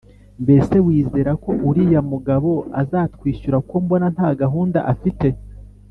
mbese 0.43 0.75
wizerako 0.85 1.49
uriya 1.69 2.01
mugabo 2.11 2.51
azatwishyura 2.81 3.57
ko 3.69 3.75
mbona 3.83 4.07
ntagahunda 4.15 4.79
afite 4.93 5.27